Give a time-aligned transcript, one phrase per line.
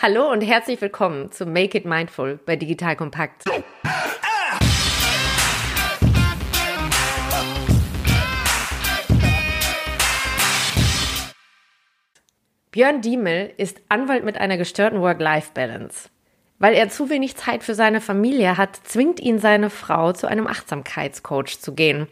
[0.00, 3.42] Hallo und herzlich willkommen zu Make It Mindful bei Digital Kompakt.
[12.70, 16.10] Björn Diemel ist Anwalt mit einer gestörten Work-Life-Balance.
[16.60, 20.46] Weil er zu wenig Zeit für seine Familie hat, zwingt ihn seine Frau zu einem
[20.46, 22.06] Achtsamkeitscoach zu gehen.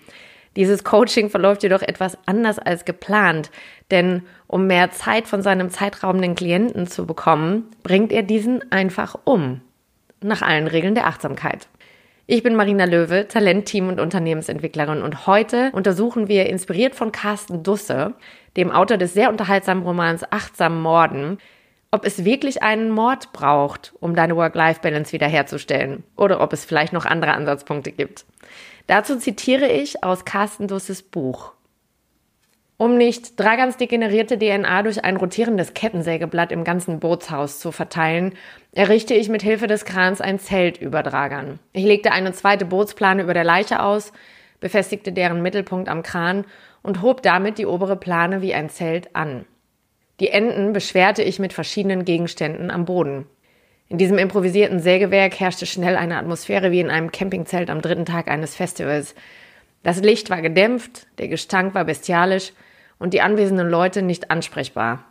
[0.56, 3.50] Dieses Coaching verläuft jedoch etwas anders als geplant,
[3.90, 9.60] denn um mehr Zeit von seinem zeitraubenden Klienten zu bekommen, bringt er diesen einfach um.
[10.22, 11.68] Nach allen Regeln der Achtsamkeit.
[12.26, 18.14] Ich bin Marina Löwe, Talentteam und Unternehmensentwicklerin und heute untersuchen wir, inspiriert von Carsten Dusse,
[18.56, 21.38] dem Autor des sehr unterhaltsamen Romans Achtsam Morden,
[21.92, 27.04] ob es wirklich einen Mord braucht, um deine Work-Life-Balance wiederherzustellen oder ob es vielleicht noch
[27.04, 28.24] andere Ansatzpunkte gibt.
[28.86, 31.52] Dazu zitiere ich aus Carsten Dusses Buch.
[32.78, 38.34] Um nicht Dragans degenerierte DNA durch ein rotierendes Kettensägeblatt im ganzen Bootshaus zu verteilen,
[38.72, 41.58] errichte ich mit Hilfe des Krans ein Zelt über Dragan.
[41.72, 44.12] Ich legte eine zweite Bootsplane über der Leiche aus,
[44.60, 46.44] befestigte deren Mittelpunkt am Kran
[46.82, 49.46] und hob damit die obere Plane wie ein Zelt an.
[50.20, 53.26] Die Enden beschwerte ich mit verschiedenen Gegenständen am Boden.
[53.88, 58.28] In diesem improvisierten Sägewerk herrschte schnell eine Atmosphäre wie in einem Campingzelt am dritten Tag
[58.28, 59.14] eines Festivals.
[59.84, 62.52] Das Licht war gedämpft, der Gestank war bestialisch
[62.98, 65.04] und die anwesenden Leute nicht ansprechbar.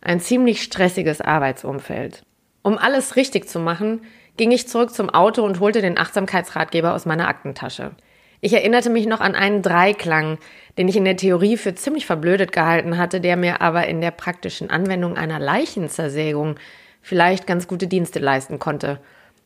[0.00, 2.22] Ein ziemlich stressiges Arbeitsumfeld.
[2.62, 4.00] Um alles richtig zu machen,
[4.36, 7.92] ging ich zurück zum Auto und holte den Achtsamkeitsratgeber aus meiner Aktentasche.
[8.40, 10.38] Ich erinnerte mich noch an einen Dreiklang,
[10.76, 14.10] den ich in der Theorie für ziemlich verblödet gehalten hatte, der mir aber in der
[14.10, 16.56] praktischen Anwendung einer Leichenzersägung
[17.06, 18.98] vielleicht ganz gute Dienste leisten konnte.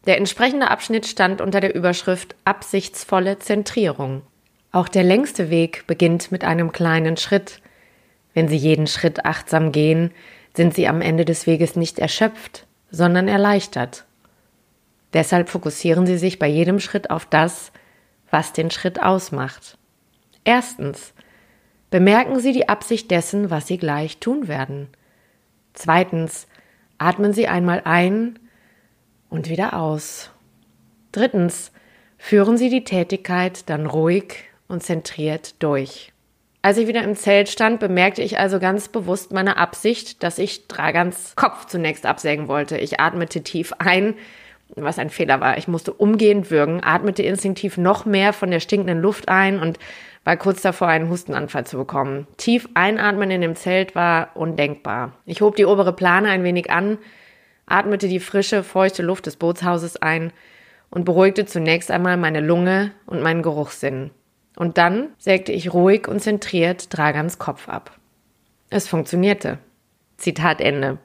[0.06, 4.22] Der entsprechende Abschnitt stand unter der Überschrift Absichtsvolle Zentrierung.
[4.72, 7.60] Auch der längste Weg beginnt mit einem kleinen Schritt.
[8.32, 10.10] Wenn Sie jeden Schritt achtsam gehen,
[10.56, 14.06] sind Sie am Ende des Weges nicht erschöpft, sondern erleichtert.
[15.12, 17.72] Deshalb fokussieren Sie sich bei jedem Schritt auf das,
[18.30, 19.76] was den Schritt ausmacht.
[20.44, 21.12] Erstens.
[21.90, 24.88] Bemerken Sie die Absicht dessen, was Sie gleich tun werden.
[25.74, 26.46] Zweitens.
[27.00, 28.38] Atmen Sie einmal ein
[29.30, 30.30] und wieder aus.
[31.12, 31.72] Drittens,
[32.18, 36.12] führen Sie die Tätigkeit dann ruhig und zentriert durch.
[36.60, 40.68] Als ich wieder im Zelt stand, bemerkte ich also ganz bewusst meine Absicht, dass ich
[40.68, 42.76] Dragans Kopf zunächst absägen wollte.
[42.76, 44.12] Ich atmete tief ein,
[44.76, 45.56] was ein Fehler war.
[45.56, 49.78] Ich musste umgehend würgen, atmete instinktiv noch mehr von der stinkenden Luft ein und
[50.24, 52.26] war kurz davor, einen Hustenanfall zu bekommen.
[52.36, 55.12] Tief einatmen in dem Zelt war undenkbar.
[55.24, 56.98] Ich hob die obere Plane ein wenig an,
[57.66, 60.32] atmete die frische, feuchte Luft des Bootshauses ein
[60.90, 64.10] und beruhigte zunächst einmal meine Lunge und meinen Geruchssinn.
[64.56, 67.96] Und dann sägte ich ruhig und zentriert Dragans Kopf ab.
[68.68, 69.58] Es funktionierte.
[70.16, 70.98] Zitat Ende.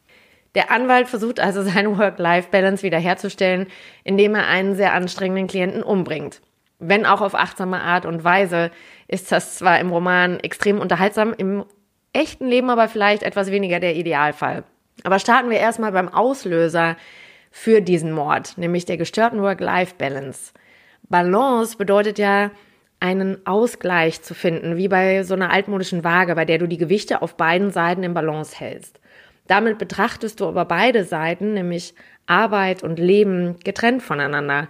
[0.56, 3.68] Der Anwalt versucht also seine Work-Life-Balance wiederherzustellen,
[4.04, 6.42] indem er einen sehr anstrengenden Klienten umbringt.
[6.80, 8.72] Wenn auch auf achtsame Art und Weise,
[9.08, 11.66] ist das zwar im Roman extrem unterhaltsam, im
[12.14, 14.64] echten Leben aber vielleicht etwas weniger der Idealfall.
[15.04, 16.96] Aber starten wir erstmal beim Auslöser
[17.52, 20.54] für diesen Mord, nämlich der gestörten Work-Life-Balance.
[21.10, 22.52] Balance bedeutet ja,
[23.00, 27.22] einen Ausgleich zu finden, wie bei so einer altmodischen Waage, bei der du die Gewichte
[27.22, 29.00] auf beiden Seiten im Balance hältst.
[29.48, 31.94] Damit betrachtest du aber beide Seiten, nämlich
[32.26, 34.70] Arbeit und Leben, getrennt voneinander.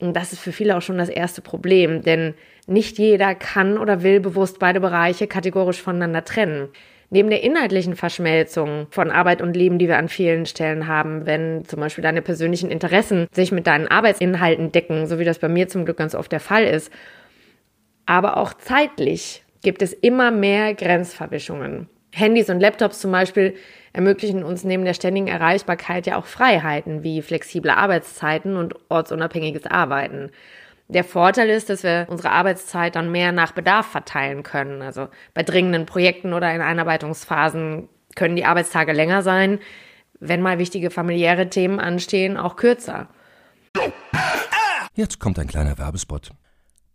[0.00, 2.34] Und das ist für viele auch schon das erste Problem, denn
[2.66, 6.68] nicht jeder kann oder will bewusst beide Bereiche kategorisch voneinander trennen.
[7.10, 11.64] Neben der inhaltlichen Verschmelzung von Arbeit und Leben, die wir an vielen Stellen haben, wenn
[11.64, 15.68] zum Beispiel deine persönlichen Interessen sich mit deinen Arbeitsinhalten decken, so wie das bei mir
[15.68, 16.92] zum Glück ganz oft der Fall ist,
[18.04, 21.88] aber auch zeitlich gibt es immer mehr Grenzverwischungen.
[22.12, 23.54] Handys und Laptops zum Beispiel
[23.98, 30.30] ermöglichen uns neben der ständigen Erreichbarkeit ja auch Freiheiten wie flexible Arbeitszeiten und ortsunabhängiges Arbeiten.
[30.86, 34.82] Der Vorteil ist, dass wir unsere Arbeitszeit dann mehr nach Bedarf verteilen können.
[34.82, 39.58] Also bei dringenden Projekten oder in Einarbeitungsphasen können die Arbeitstage länger sein,
[40.20, 43.08] wenn mal wichtige familiäre Themen anstehen, auch kürzer.
[44.94, 46.30] Jetzt kommt ein kleiner Werbespot.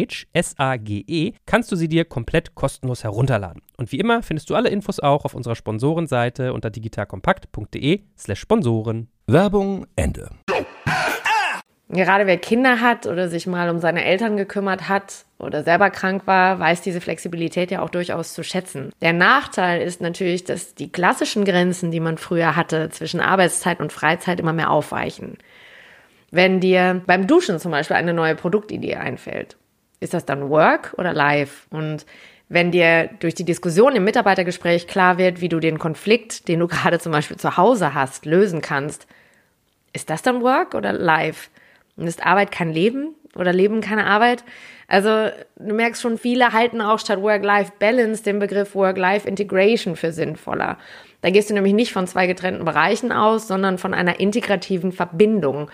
[0.00, 3.62] Sage, S-A-G-E, kannst du sie dir komplett kostenlos herunterladen.
[3.76, 9.08] Und wie immer findest du alle Infos auch auf unserer Sponsorenseite unter digitalkompakt.de slash Sponsoren.
[9.26, 10.30] Werbung Ende.
[11.92, 16.22] Gerade wer Kinder hat oder sich mal um seine Eltern gekümmert hat oder selber krank
[16.24, 18.92] war, weiß diese Flexibilität ja auch durchaus zu schätzen.
[19.02, 23.92] Der Nachteil ist natürlich, dass die klassischen Grenzen, die man früher hatte zwischen Arbeitszeit und
[23.92, 25.38] Freizeit immer mehr aufweichen.
[26.30, 29.56] Wenn dir beim Duschen zum Beispiel eine neue Produktidee einfällt,
[30.00, 31.66] ist das dann Work oder Live?
[31.70, 32.06] Und
[32.48, 36.66] wenn dir durch die Diskussion im Mitarbeitergespräch klar wird, wie du den Konflikt, den du
[36.68, 39.06] gerade zum Beispiel zu Hause hast, lösen kannst,
[39.92, 41.50] ist das dann Work oder Live?
[41.96, 44.42] Und ist Arbeit kein Leben oder Leben keine Arbeit?
[44.88, 50.78] Also du merkst schon, viele halten auch statt Work-Life-Balance den Begriff Work-Life-Integration für sinnvoller.
[51.20, 55.70] Da gehst du nämlich nicht von zwei getrennten Bereichen aus, sondern von einer integrativen Verbindung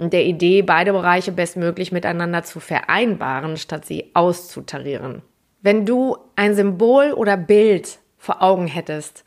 [0.00, 5.20] und der Idee, beide Bereiche bestmöglich miteinander zu vereinbaren, statt sie auszutarieren.
[5.60, 9.24] Wenn du ein Symbol oder Bild vor Augen hättest,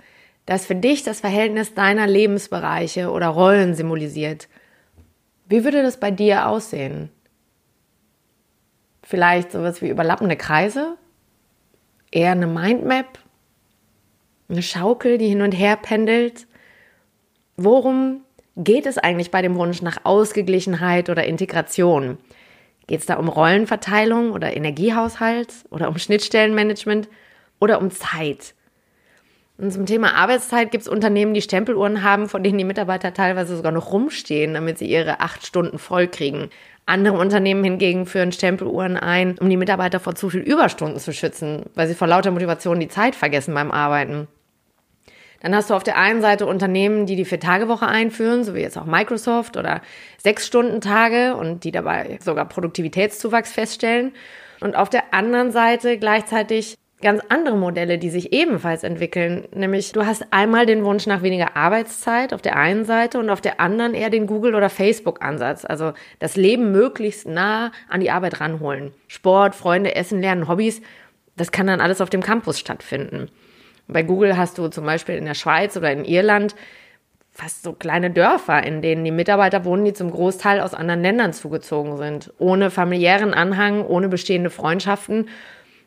[0.48, 4.50] das für dich das Verhältnis deiner Lebensbereiche oder Rollen symbolisiert,
[5.48, 7.12] wie würde das bei dir aussehen?
[9.04, 10.98] Vielleicht sowas wie überlappende Kreise?
[12.10, 13.20] Eher eine Mindmap?
[14.50, 16.48] Eine Schaukel, die hin und her pendelt?
[17.58, 18.22] Worum
[18.56, 22.18] geht es eigentlich bei dem Wunsch nach Ausgeglichenheit oder Integration?
[22.88, 27.08] Geht es da um Rollenverteilung oder Energiehaushalt oder um Schnittstellenmanagement
[27.60, 28.54] oder um Zeit?
[29.58, 33.56] Und zum Thema Arbeitszeit gibt es Unternehmen, die Stempeluhren haben, von denen die Mitarbeiter teilweise
[33.56, 36.50] sogar noch rumstehen, damit sie ihre acht Stunden voll kriegen.
[36.86, 41.64] Andere Unternehmen hingegen führen Stempeluhren ein, um die Mitarbeiter vor zu viel Überstunden zu schützen,
[41.76, 44.28] weil sie vor lauter Motivation die Zeit vergessen beim Arbeiten.
[45.44, 48.78] Dann hast du auf der einen Seite Unternehmen, die die Vier-Tage-Woche einführen, so wie jetzt
[48.78, 49.82] auch Microsoft oder
[50.18, 54.14] Sechs-Stunden-Tage und die dabei sogar Produktivitätszuwachs feststellen.
[54.62, 59.46] Und auf der anderen Seite gleichzeitig ganz andere Modelle, die sich ebenfalls entwickeln.
[59.54, 63.42] Nämlich du hast einmal den Wunsch nach weniger Arbeitszeit auf der einen Seite und auf
[63.42, 65.66] der anderen eher den Google- oder Facebook-Ansatz.
[65.66, 68.94] Also das Leben möglichst nah an die Arbeit ranholen.
[69.10, 70.82] Sport, Freunde, Essen, Lernen, Hobbys,
[71.36, 73.30] das kann dann alles auf dem Campus stattfinden.
[73.88, 76.56] Bei Google hast du zum Beispiel in der Schweiz oder in Irland
[77.32, 81.34] fast so kleine Dörfer, in denen die Mitarbeiter wohnen, die zum Großteil aus anderen Ländern
[81.34, 82.32] zugezogen sind.
[82.38, 85.28] Ohne familiären Anhang, ohne bestehende Freundschaften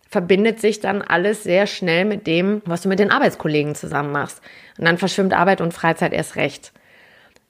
[0.09, 4.41] verbindet sich dann alles sehr schnell mit dem, was du mit den Arbeitskollegen zusammen machst.
[4.79, 6.73] Und dann verschwimmt Arbeit und Freizeit erst recht.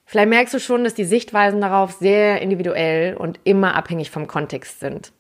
[0.05, 4.81] Vielleicht merkst du schon, dass die Sichtweisen darauf sehr individuell und immer abhängig vom Kontext
[4.81, 5.13] sind.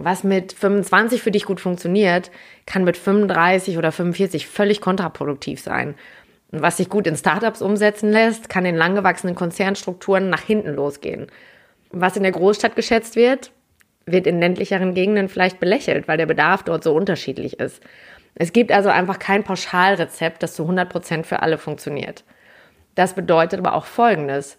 [0.00, 2.30] Was mit 25 für dich gut funktioniert,
[2.66, 5.96] kann mit 35 oder 45 völlig kontraproduktiv sein.
[6.52, 11.26] Und was sich gut in Startups umsetzen lässt, kann in langgewachsenen Konzernstrukturen nach hinten losgehen.
[11.90, 13.50] Was in der Großstadt geschätzt wird,
[14.06, 17.82] wird in ländlicheren Gegenden vielleicht belächelt, weil der Bedarf dort so unterschiedlich ist.
[18.36, 22.22] Es gibt also einfach kein Pauschalrezept, das zu 100 Prozent für alle funktioniert.
[22.94, 24.58] Das bedeutet aber auch Folgendes.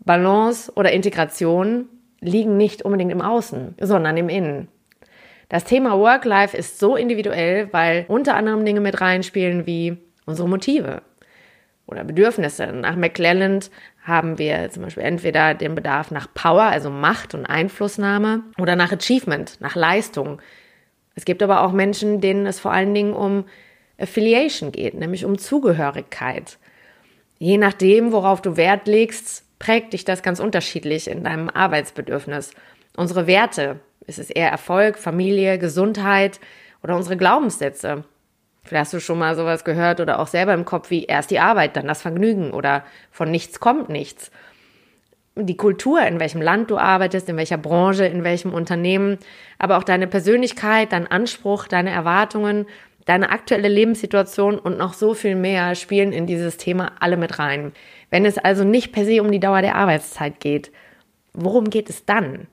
[0.00, 1.88] Balance oder Integration
[2.20, 4.68] liegen nicht unbedingt im Außen, sondern im Innen.
[5.48, 9.96] Das Thema Work-Life ist so individuell, weil unter anderem Dinge mit reinspielen wie
[10.26, 11.02] unsere Motive
[11.86, 12.66] oder Bedürfnisse.
[12.68, 13.70] Nach McClelland
[14.02, 18.92] haben wir zum Beispiel entweder den Bedarf nach Power, also Macht und Einflussnahme, oder nach
[18.92, 20.40] Achievement, nach Leistung.
[21.14, 23.44] Es gibt aber auch Menschen, denen es vor allen Dingen um
[23.98, 26.58] Affiliation geht, nämlich um Zugehörigkeit.
[27.38, 32.52] Je nachdem, worauf du Wert legst, prägt dich das ganz unterschiedlich in deinem Arbeitsbedürfnis.
[32.96, 36.40] Unsere Werte, ist es eher Erfolg, Familie, Gesundheit
[36.82, 38.04] oder unsere Glaubenssätze?
[38.62, 41.38] Vielleicht hast du schon mal sowas gehört oder auch selber im Kopf wie erst die
[41.38, 44.30] Arbeit, dann das Vergnügen oder von nichts kommt nichts.
[45.36, 49.18] Die Kultur, in welchem Land du arbeitest, in welcher Branche, in welchem Unternehmen,
[49.58, 52.66] aber auch deine Persönlichkeit, dein Anspruch, deine Erwartungen,
[53.04, 57.72] deine aktuelle Lebenssituation und noch so viel mehr spielen in dieses Thema alle mit rein.
[58.10, 60.70] Wenn es also nicht per se um die Dauer der Arbeitszeit geht,
[61.34, 62.46] worum geht es dann?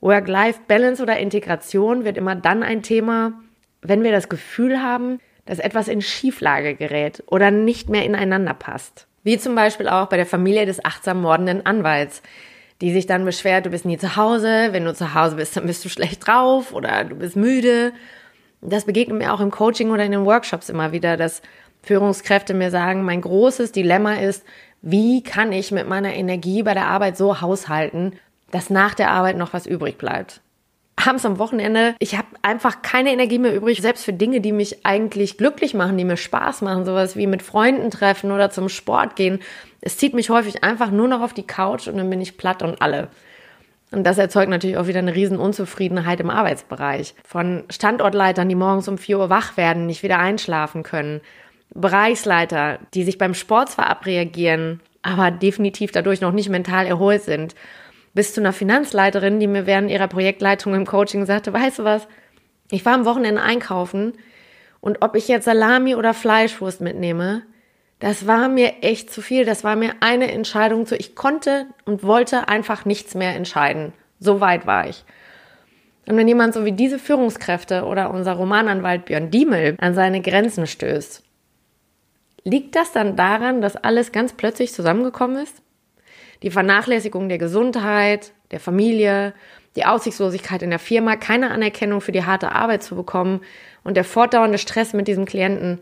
[0.00, 3.34] Work-Life-Balance oder Integration wird immer dann ein Thema,
[3.82, 9.06] wenn wir das Gefühl haben, dass etwas in Schieflage gerät oder nicht mehr ineinander passt.
[9.22, 12.22] Wie zum Beispiel auch bei der Familie des achtsam mordenden Anwalts.
[12.80, 15.66] die sich dann beschwert, du bist nie zu Hause, wenn du zu Hause bist, dann
[15.66, 17.92] bist du schlecht drauf oder du bist müde.
[18.62, 21.42] Das begegnet mir auch im Coaching oder in den Workshops immer wieder, dass
[21.82, 24.46] Führungskräfte mir sagen, mein großes Dilemma ist,
[24.82, 28.14] wie kann ich mit meiner Energie bei der Arbeit so haushalten,
[28.50, 30.40] dass nach der Arbeit noch was übrig bleibt.
[30.96, 34.84] Abends am Wochenende, ich habe einfach keine Energie mehr übrig, selbst für Dinge, die mich
[34.84, 39.16] eigentlich glücklich machen, die mir Spaß machen, sowas wie mit Freunden treffen oder zum Sport
[39.16, 39.40] gehen.
[39.80, 42.62] Es zieht mich häufig einfach nur noch auf die Couch und dann bin ich platt
[42.62, 43.08] und alle.
[43.92, 47.14] Und das erzeugt natürlich auch wieder eine riesen Unzufriedenheit im Arbeitsbereich.
[47.24, 51.22] Von Standortleitern, die morgens um 4 Uhr wach werden, nicht wieder einschlafen können.
[51.74, 57.54] Bereichsleiter, die sich beim Sport zwar abreagieren, aber definitiv dadurch noch nicht mental erholt sind
[58.14, 62.08] bis zu einer Finanzleiterin, die mir während ihrer Projektleitung im Coaching sagte, weißt du was,
[62.70, 64.14] ich war am Wochenende einkaufen
[64.80, 67.42] und ob ich jetzt Salami oder Fleischwurst mitnehme,
[68.00, 69.44] das war mir echt zu viel.
[69.44, 70.96] Das war mir eine Entscheidung zu.
[70.96, 73.92] Ich konnte und wollte einfach nichts mehr entscheiden.
[74.18, 75.04] So weit war ich.
[76.08, 80.66] Und wenn jemand so wie diese Führungskräfte oder unser Romananwalt Björn Diemel an seine Grenzen
[80.66, 81.22] stößt,
[82.44, 85.62] liegt das dann daran, dass alles ganz plötzlich zusammengekommen ist?
[86.42, 89.34] Die Vernachlässigung der Gesundheit, der Familie,
[89.76, 93.40] die Aussichtslosigkeit in der Firma, keine Anerkennung für die harte Arbeit zu bekommen
[93.84, 95.80] und der fortdauernde Stress mit diesem Klienten,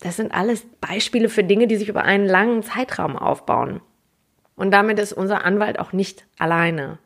[0.00, 3.80] das sind alles Beispiele für Dinge, die sich über einen langen Zeitraum aufbauen.
[4.54, 6.98] Und damit ist unser Anwalt auch nicht alleine.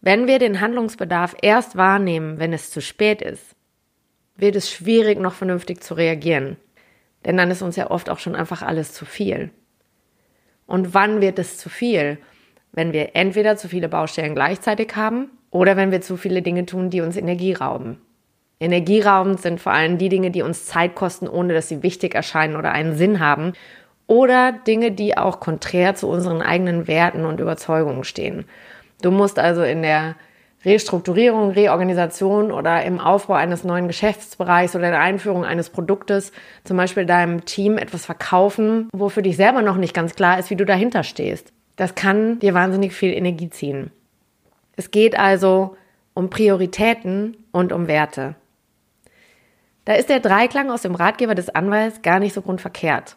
[0.00, 3.56] Wenn wir den Handlungsbedarf erst wahrnehmen, wenn es zu spät ist,
[4.36, 6.56] wird es schwierig, noch vernünftig zu reagieren.
[7.24, 9.50] Denn dann ist uns ja oft auch schon einfach alles zu viel.
[10.66, 12.18] Und wann wird es zu viel?
[12.72, 16.90] Wenn wir entweder zu viele Baustellen gleichzeitig haben oder wenn wir zu viele Dinge tun,
[16.90, 17.98] die uns Energie rauben.
[18.58, 22.56] Energieraubend sind vor allem die Dinge, die uns Zeit kosten, ohne dass sie wichtig erscheinen
[22.56, 23.52] oder einen Sinn haben.
[24.06, 28.44] Oder Dinge, die auch konträr zu unseren eigenen Werten und Überzeugungen stehen.
[29.02, 30.16] Du musst also in der
[30.66, 36.32] Restrukturierung, Reorganisation oder im Aufbau eines neuen Geschäftsbereichs oder der Einführung eines Produktes
[36.64, 40.50] zum Beispiel deinem Team etwas verkaufen, wo für dich selber noch nicht ganz klar ist,
[40.50, 41.52] wie du dahinter stehst.
[41.76, 43.92] Das kann dir wahnsinnig viel Energie ziehen.
[44.74, 45.76] Es geht also
[46.14, 48.34] um Prioritäten und um Werte.
[49.84, 53.16] Da ist der Dreiklang aus dem Ratgeber des Anwalts gar nicht so grundverkehrt.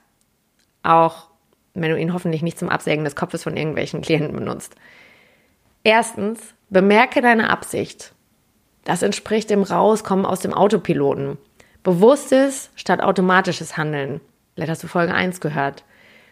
[0.83, 1.29] Auch
[1.73, 4.75] wenn du ihn hoffentlich nicht zum Absägen des Kopfes von irgendwelchen Klienten benutzt.
[5.83, 8.13] Erstens, bemerke deine Absicht.
[8.83, 11.37] Das entspricht dem Rauskommen aus dem Autopiloten.
[11.83, 14.21] Bewusstes statt automatisches Handeln.
[14.53, 15.83] Vielleicht hast du Folge 1 gehört.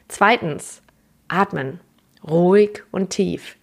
[0.08, 0.82] Zweitens,
[1.28, 1.80] atmen.
[2.28, 3.58] Ruhig und tief.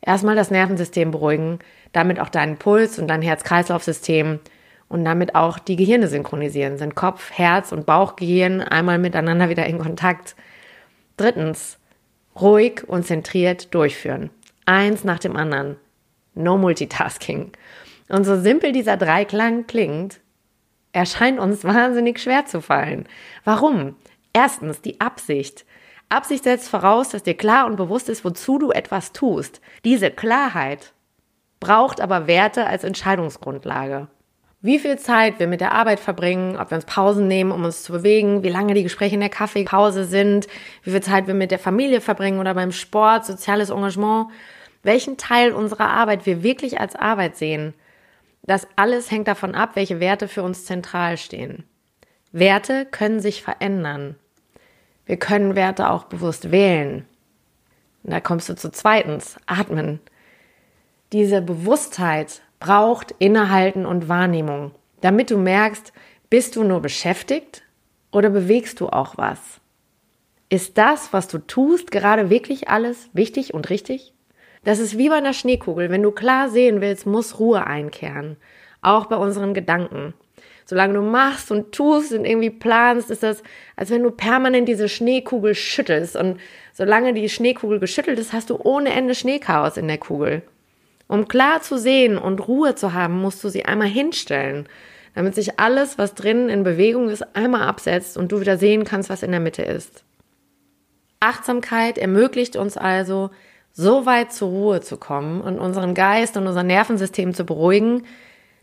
[0.00, 1.58] Erstmal das Nervensystem beruhigen,
[1.92, 4.40] damit auch deinen Puls und dein Herz-Kreislauf-System
[4.88, 6.78] und damit auch die Gehirne synchronisieren.
[6.78, 10.36] Sind Kopf, Herz und Bauchgehirn einmal miteinander wieder in Kontakt.
[11.16, 11.78] Drittens,
[12.40, 14.30] ruhig und zentriert durchführen.
[14.64, 15.76] Eins nach dem anderen.
[16.34, 17.52] No Multitasking.
[18.08, 20.20] Und so simpel dieser Dreiklang klingt,
[20.92, 23.06] erscheint uns wahnsinnig schwer zu fallen.
[23.44, 23.96] Warum?
[24.32, 25.64] Erstens die Absicht.
[26.08, 29.60] Absicht setzt voraus, dass dir klar und bewusst ist, wozu du etwas tust.
[29.84, 30.94] Diese Klarheit
[31.60, 34.08] braucht aber Werte als Entscheidungsgrundlage.
[34.60, 37.84] Wie viel Zeit wir mit der Arbeit verbringen, ob wir uns Pausen nehmen, um uns
[37.84, 40.48] zu bewegen, wie lange die Gespräche in der Kaffeepause sind,
[40.82, 44.28] wie viel Zeit wir mit der Familie verbringen oder beim Sport, soziales Engagement
[44.88, 47.74] welchen Teil unserer Arbeit wir wirklich als Arbeit sehen.
[48.42, 51.64] Das alles hängt davon ab, welche Werte für uns zentral stehen.
[52.32, 54.16] Werte können sich verändern.
[55.04, 57.04] Wir können Werte auch bewusst wählen.
[58.02, 60.00] Und da kommst du zu zweitens, atmen.
[61.12, 64.70] Diese Bewusstheit braucht Innehalten und Wahrnehmung,
[65.02, 65.92] damit du merkst,
[66.30, 67.62] bist du nur beschäftigt
[68.10, 69.38] oder bewegst du auch was?
[70.48, 74.14] Ist das, was du tust, gerade wirklich alles wichtig und richtig?
[74.68, 75.88] Das ist wie bei einer Schneekugel.
[75.88, 78.36] Wenn du klar sehen willst, muss Ruhe einkehren.
[78.82, 80.12] Auch bei unseren Gedanken.
[80.66, 83.42] Solange du machst und tust und irgendwie planst, ist das,
[83.76, 86.16] als wenn du permanent diese Schneekugel schüttelst.
[86.16, 86.38] Und
[86.74, 90.42] solange die Schneekugel geschüttelt ist, hast du ohne Ende Schneechaos in der Kugel.
[91.06, 94.68] Um klar zu sehen und Ruhe zu haben, musst du sie einmal hinstellen,
[95.14, 99.08] damit sich alles, was drinnen in Bewegung ist, einmal absetzt und du wieder sehen kannst,
[99.08, 100.04] was in der Mitte ist.
[101.20, 103.30] Achtsamkeit ermöglicht uns also,
[103.72, 108.04] so weit zur Ruhe zu kommen und unseren Geist und unser Nervensystem zu beruhigen,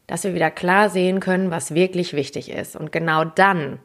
[0.07, 2.75] dass wir wieder klar sehen können, was wirklich wichtig ist.
[2.75, 3.79] Und genau dann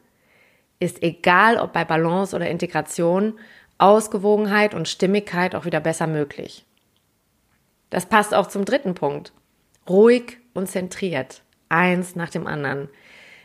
[0.79, 3.39] ist egal, ob bei Balance oder Integration,
[3.77, 6.65] Ausgewogenheit und Stimmigkeit auch wieder besser möglich.
[7.89, 9.33] Das passt auch zum dritten Punkt.
[9.89, 11.41] Ruhig und zentriert.
[11.69, 12.89] Eins nach dem anderen.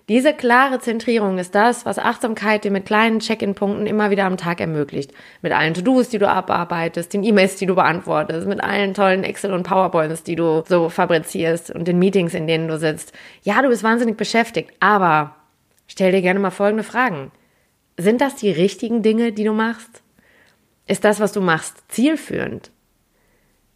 [0.08, 4.60] Diese klare Zentrierung ist das, was Achtsamkeit dir mit kleinen Check-in-Punkten immer wieder am Tag
[4.60, 5.10] ermöglicht.
[5.42, 9.52] Mit allen To-Dos, die du abarbeitest, den E-Mails, die du beantwortest, mit allen tollen Excel-
[9.52, 13.12] und PowerPoints, die du so fabrizierst und den Meetings, in denen du sitzt.
[13.42, 15.34] Ja, du bist wahnsinnig beschäftigt, aber
[15.88, 17.32] stell dir gerne mal folgende Fragen.
[17.96, 20.02] Sind das die richtigen Dinge, die du machst?
[20.86, 22.70] Ist das, was du machst, zielführend?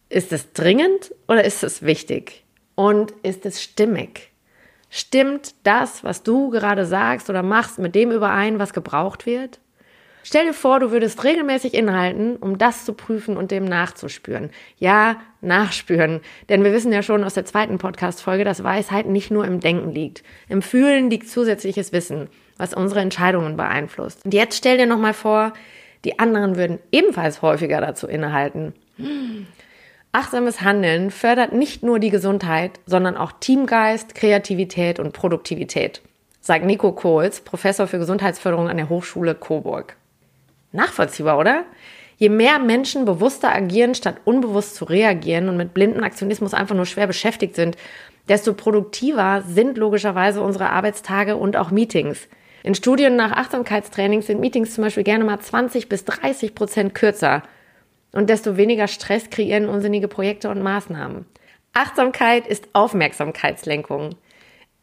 [0.07, 2.45] Ist es dringend oder ist es wichtig?
[2.75, 4.30] Und ist es stimmig?
[4.93, 9.59] Stimmt das, was du gerade sagst oder machst, mit dem überein, was gebraucht wird?
[10.21, 14.51] Stell dir vor, du würdest regelmäßig inhalten, um das zu prüfen und dem nachzuspüren.
[14.77, 16.19] Ja, nachspüren.
[16.49, 19.93] Denn wir wissen ja schon aus der zweiten Podcast-Folge, dass Weisheit nicht nur im Denken
[19.93, 20.23] liegt.
[20.49, 24.25] Im Fühlen liegt zusätzliches Wissen, was unsere Entscheidungen beeinflusst.
[24.25, 25.53] Und jetzt stell dir nochmal vor,
[26.03, 28.73] die anderen würden ebenfalls häufiger dazu innehalten.
[30.13, 36.01] Achtsames Handeln fördert nicht nur die Gesundheit, sondern auch Teamgeist, Kreativität und Produktivität,
[36.41, 39.95] sagt Nico Kohls, Professor für Gesundheitsförderung an der Hochschule Coburg.
[40.73, 41.63] Nachvollziehbar, oder?
[42.17, 46.85] Je mehr Menschen bewusster agieren, statt unbewusst zu reagieren und mit blinden Aktionismus einfach nur
[46.85, 47.77] schwer beschäftigt sind,
[48.27, 52.27] desto produktiver sind logischerweise unsere Arbeitstage und auch Meetings.
[52.63, 57.43] In Studien nach Achtsamkeitstraining sind Meetings zum Beispiel gerne mal 20 bis 30 Prozent kürzer.
[58.11, 61.25] Und desto weniger Stress kreieren unsinnige Projekte und Maßnahmen.
[61.73, 64.15] Achtsamkeit ist Aufmerksamkeitslenkung.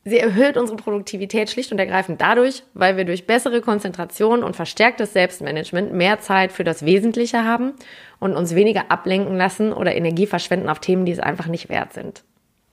[0.04, 5.12] Sie erhöht unsere Produktivität schlicht und ergreifend dadurch, weil wir durch bessere Konzentration und verstärktes
[5.12, 7.74] Selbstmanagement mehr Zeit für das Wesentliche haben
[8.18, 11.92] und uns weniger ablenken lassen oder Energie verschwenden auf Themen, die es einfach nicht wert
[11.92, 12.24] sind.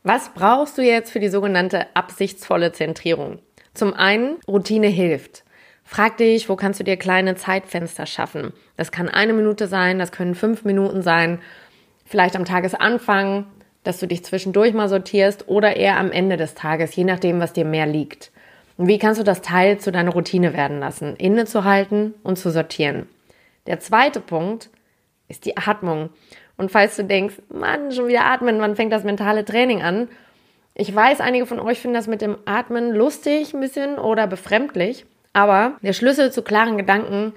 [0.04, 3.40] Was brauchst du jetzt für die sogenannte absichtsvolle Zentrierung?
[3.74, 5.44] Zum einen, Routine hilft.
[5.86, 8.52] Frag dich, wo kannst du dir kleine Zeitfenster schaffen?
[8.76, 11.40] Das kann eine Minute sein, das können fünf Minuten sein,
[12.06, 13.46] vielleicht am Tagesanfang,
[13.84, 17.54] dass du dich zwischendurch mal sortierst oder eher am Ende des Tages, je nachdem, was
[17.54, 18.32] dir mehr liegt.
[18.78, 21.16] Und wie kannst du das Teil zu deiner Routine werden lassen?
[21.16, 23.08] Innezuhalten und zu sortieren.
[23.68, 24.70] Der zweite Punkt
[25.28, 26.10] ist die Atmung.
[26.58, 30.10] Und falls du denkst, Mann, schon wieder atmen, wann fängt das mentale Training an?
[30.74, 35.06] Ich weiß, einige von euch finden das mit dem Atmen lustig ein bisschen oder befremdlich.
[35.36, 37.34] Aber der Schlüssel zu klaren Gedanken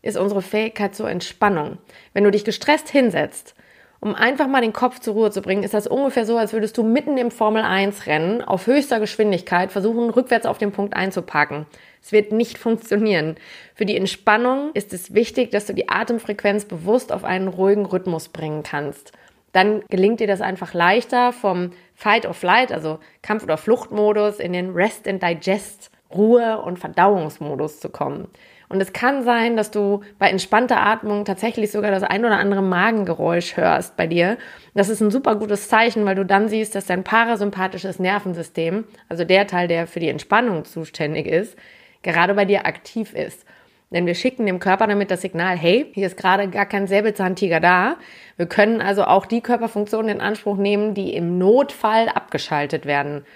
[0.00, 1.76] ist unsere Fähigkeit zur Entspannung.
[2.14, 3.54] Wenn du dich gestresst hinsetzt,
[4.00, 6.78] um einfach mal den Kopf zur Ruhe zu bringen, ist das ungefähr so, als würdest
[6.78, 11.66] du mitten im Formel 1 Rennen auf höchster Geschwindigkeit versuchen, rückwärts auf den Punkt einzuparken.
[12.02, 13.36] Es wird nicht funktionieren.
[13.74, 18.30] Für die Entspannung ist es wichtig, dass du die Atemfrequenz bewusst auf einen ruhigen Rhythmus
[18.30, 19.12] bringen kannst.
[19.52, 24.54] Dann gelingt dir das einfach leichter vom Fight or Flight, also Kampf- oder Fluchtmodus, in
[24.54, 28.28] den Rest and Digest Ruhe- und Verdauungsmodus zu kommen.
[28.68, 32.62] Und es kann sein, dass du bei entspannter Atmung tatsächlich sogar das ein oder andere
[32.62, 34.38] Magengeräusch hörst bei dir.
[34.72, 39.24] Das ist ein super gutes Zeichen, weil du dann siehst, dass dein parasympathisches Nervensystem, also
[39.24, 41.54] der Teil, der für die Entspannung zuständig ist,
[42.02, 43.44] gerade bei dir aktiv ist.
[43.90, 47.60] Denn wir schicken dem Körper damit das Signal, hey, hier ist gerade gar kein Säbelzahntiger
[47.60, 47.96] da.
[48.38, 53.26] Wir können also auch die Körperfunktionen in Anspruch nehmen, die im Notfall abgeschaltet werden.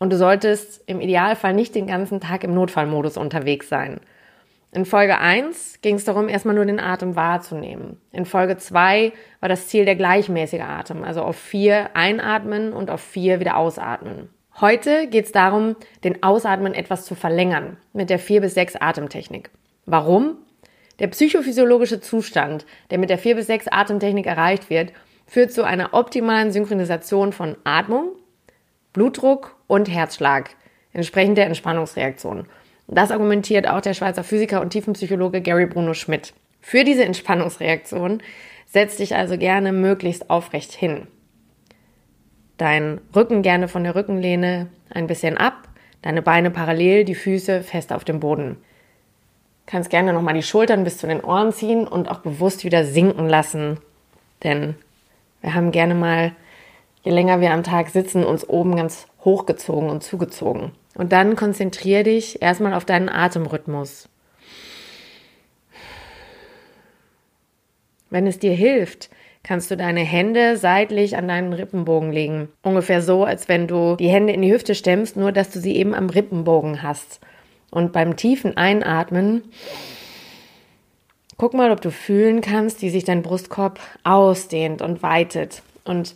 [0.00, 4.00] Und du solltest im Idealfall nicht den ganzen Tag im Notfallmodus unterwegs sein.
[4.72, 8.00] In Folge 1 ging es darum, erstmal nur den Atem wahrzunehmen.
[8.10, 13.00] In Folge 2 war das Ziel der gleichmäßige Atem, also auf 4 einatmen und auf
[13.00, 14.30] 4 wieder ausatmen.
[14.60, 19.50] Heute geht es darum, den Ausatmen etwas zu verlängern mit der 4 bis 6 Atemtechnik.
[19.86, 20.38] Warum?
[20.98, 24.92] Der psychophysiologische Zustand, der mit der 4 bis 6 Atemtechnik erreicht wird,
[25.26, 28.10] führt zu einer optimalen Synchronisation von Atmung,
[28.92, 30.50] Blutdruck und Herzschlag,
[30.92, 32.46] entsprechend der Entspannungsreaktion.
[32.86, 36.34] Das argumentiert auch der Schweizer Physiker und Tiefenpsychologe Gary Bruno Schmidt.
[36.60, 38.22] Für diese Entspannungsreaktion
[38.66, 41.06] setz dich also gerne möglichst aufrecht hin.
[42.56, 45.68] Dein Rücken gerne von der Rückenlehne ein bisschen ab,
[46.02, 48.56] deine Beine parallel, die Füße fest auf dem Boden.
[49.66, 53.28] Kannst gerne nochmal die Schultern bis zu den Ohren ziehen und auch bewusst wieder sinken
[53.28, 53.78] lassen,
[54.42, 54.74] denn
[55.40, 56.32] wir haben gerne mal
[57.04, 60.72] je länger wir am Tag sitzen, uns oben ganz hochgezogen und zugezogen.
[60.96, 64.08] Und dann konzentriere dich erstmal auf deinen Atemrhythmus.
[68.10, 69.10] Wenn es dir hilft,
[69.42, 72.48] kannst du deine Hände seitlich an deinen Rippenbogen legen.
[72.62, 75.76] Ungefähr so, als wenn du die Hände in die Hüfte stemmst, nur dass du sie
[75.76, 77.20] eben am Rippenbogen hast.
[77.70, 79.42] Und beim tiefen Einatmen,
[81.36, 85.62] guck mal, ob du fühlen kannst, wie sich dein Brustkorb ausdehnt und weitet.
[85.84, 86.14] Und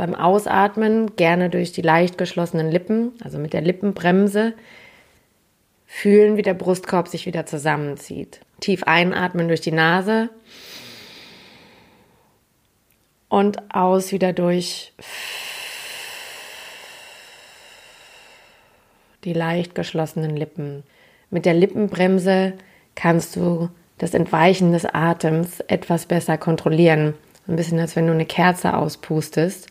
[0.00, 4.54] beim Ausatmen gerne durch die leicht geschlossenen Lippen, also mit der Lippenbremse,
[5.86, 8.40] fühlen, wie der Brustkorb sich wieder zusammenzieht.
[8.60, 10.30] Tief einatmen durch die Nase
[13.28, 14.94] und aus wieder durch
[19.24, 20.82] die leicht geschlossenen Lippen.
[21.28, 22.54] Mit der Lippenbremse
[22.94, 27.14] kannst du das Entweichen des Atems etwas besser kontrollieren.
[27.50, 29.66] Ein bisschen, als wenn du eine Kerze auspustest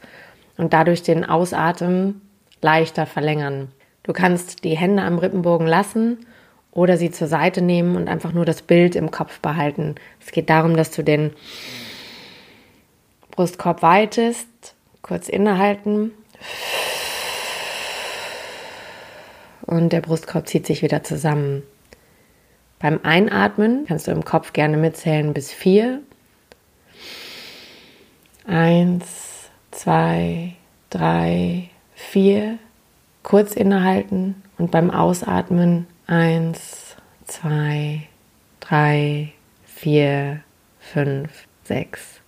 [0.58, 2.20] und dadurch den Ausatmen
[2.62, 3.72] leichter verlängern.
[4.04, 6.26] Du kannst die Hände am Rippenbogen lassen
[6.72, 9.96] oder sie zur Seite nehmen und einfach nur das Bild im Kopf behalten.
[10.20, 11.32] Es geht darum, dass du den
[13.32, 14.50] Brustkorb weitest,
[15.02, 16.12] kurz innehalten
[19.62, 21.64] und der Brustkorb zieht sich wieder zusammen.
[22.80, 26.02] Beim Einatmen kannst du im Kopf gerne mitzählen bis vier.
[28.50, 30.56] Eins, zwei,
[30.90, 32.58] drei, vier.
[33.22, 38.08] Kurz innehalten und beim Ausatmen eins, zwei,
[38.60, 39.34] drei,
[39.66, 40.40] vier,
[40.80, 42.22] fünf, sechs.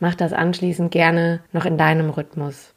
[0.00, 2.74] Mach das anschließend gerne noch in deinem Rhythmus.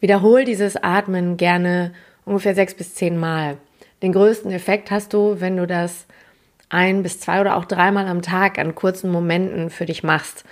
[0.00, 1.92] Wiederhol dieses Atmen gerne
[2.24, 3.58] ungefähr sechs bis zehn Mal.
[4.00, 6.06] Den größten Effekt hast du, wenn du das
[6.70, 10.46] ein bis zwei oder auch dreimal am Tag an kurzen Momenten für dich machst.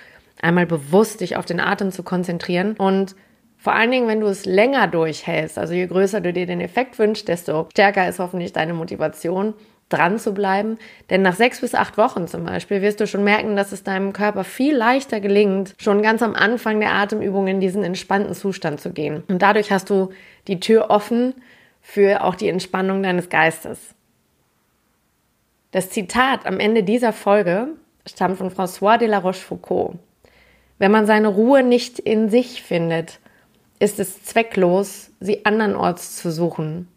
[0.47, 3.17] Einmal bewusst dich auf den Atem zu konzentrieren und
[3.57, 7.01] vor allen Dingen, wenn du es länger durchhältst, also je größer du dir den Effekt
[7.01, 9.55] wünschst, desto stärker ist hoffentlich deine Motivation,
[9.89, 10.79] dran zu bleiben.
[11.11, 14.13] Denn nach sechs bis acht Wochen zum Beispiel wirst du schon merken, dass es deinem
[14.13, 18.91] Körper viel leichter gelingt, schon ganz am Anfang der Atemübung in diesen entspannten Zustand zu
[18.91, 19.25] gehen.
[19.27, 20.11] Und dadurch hast du
[20.47, 21.35] die Tür offen
[21.83, 23.97] für auch die Entspannung deines Geistes.
[25.73, 27.71] Das Zitat am Ende dieser Folge
[28.07, 29.99] stammt von François de la Rochefoucauld.
[30.79, 33.19] Wenn man seine Ruhe nicht in sich findet,
[33.79, 36.89] ist es zwecklos, sie andernorts zu suchen.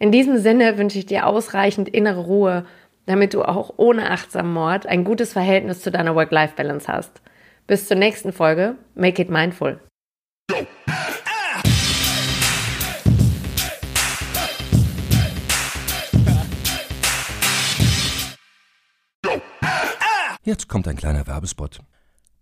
[0.00, 2.66] In diesem Sinne wünsche ich dir ausreichend innere Ruhe,
[3.06, 7.20] damit du auch ohne Achtsammord ein gutes Verhältnis zu deiner Work-Life-Balance hast.
[7.68, 8.74] Bis zur nächsten Folge.
[8.96, 9.78] Make it mindful.
[20.42, 21.80] Jetzt kommt ein kleiner Werbespot.